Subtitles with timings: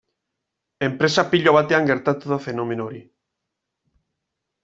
[0.87, 3.01] Enpresa pilo batean gertatu da fenomeno hori.